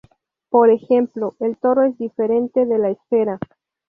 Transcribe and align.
Por 0.49 0.71
ejemplo, 0.71 1.35
el 1.39 1.57
toro 1.57 1.83
es 1.83 1.95
diferente 1.99 2.65
de 2.65 2.79
la 2.79 2.89
esfera. 2.89 3.37